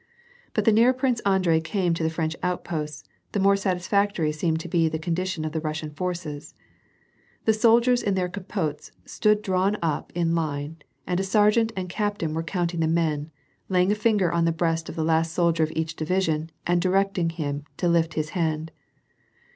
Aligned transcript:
But 0.55 0.65
the 0.65 0.71
nearer 0.71 0.93
Prince 0.93 1.19
Andrei 1.27 1.61
came 1.61 1.93
to 1.93 2.01
the 2.01 2.09
French 2.09 2.35
outposts, 2.41 3.03
the 3.33 3.39
more 3.39 3.55
satisfactory 3.55 4.31
seemed 4.31 4.59
to 4.61 4.67
be 4.67 4.89
the 4.89 4.97
condition 4.97 5.45
of 5.45 5.51
the 5.51 5.59
Russian 5.61 5.91
forces. 5.91 6.55
The 7.45 7.53
soldiers 7.53 8.01
in 8.01 8.15
their 8.15 8.27
capotes 8.27 8.91
stood 9.05 9.43
drawn 9.43 9.77
up 9.83 10.11
in 10.15 10.33
line 10.33 10.77
and 11.05 11.19
a 11.19 11.23
sergeant 11.23 11.71
and 11.77 11.85
a 11.85 11.93
captain 11.93 12.33
were 12.33 12.41
counting 12.41 12.79
the 12.79 12.87
men, 12.87 13.29
laying 13.69 13.91
a 13.91 13.95
linger 14.03 14.31
on 14.31 14.45
the 14.45 14.51
breast 14.51 14.89
of 14.89 14.95
the 14.95 15.05
last 15.05 15.33
soldier 15.33 15.61
of 15.61 15.71
each 15.75 15.95
division 15.95 16.49
and 16.65 16.81
directing 16.81 17.29
him 17.29 17.63
to 17.77 17.87
lift 17.87 18.15
his 18.15 18.29
hand. 18.29 18.71